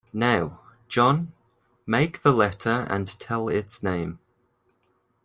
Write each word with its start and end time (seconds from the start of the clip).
Now, 0.13 0.61
John, 0.89 1.31
make 1.85 2.23
the 2.23 2.31
letter 2.31 2.87
and 2.89 3.05
tell 3.19 3.49
its 3.49 3.83
name. 3.83 4.17